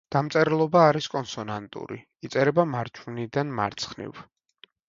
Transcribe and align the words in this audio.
დამწერლობა 0.13 0.85
არის 0.93 1.09
კონსონანტური, 1.15 1.99
იწერება 2.29 2.67
მარჯვნიდან 2.73 3.55
მარცხნივ. 3.61 4.27